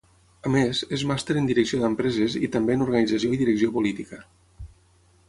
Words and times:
A 0.47 0.51
més, 0.53 0.79
és 0.97 1.03
màster 1.11 1.35
en 1.41 1.49
direcció 1.51 1.79
d'empreses 1.83 2.37
i 2.47 2.51
també 2.57 2.77
en 2.79 2.87
organització 2.87 3.37
i 3.37 3.39
direcció 3.43 3.71
política. 3.77 4.23